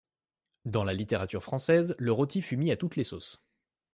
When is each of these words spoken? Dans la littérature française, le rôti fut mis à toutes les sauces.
Dans 0.65 0.83
la 0.83 0.93
littérature 0.95 1.43
française, 1.43 1.93
le 1.99 2.11
rôti 2.11 2.41
fut 2.41 2.57
mis 2.57 2.71
à 2.71 2.75
toutes 2.75 2.95
les 2.95 3.03
sauces. 3.03 3.39